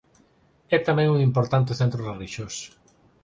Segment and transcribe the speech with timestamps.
[0.75, 2.65] É tamén un importante centro relixioso.